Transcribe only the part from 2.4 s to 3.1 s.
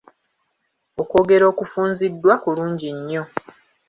kulungi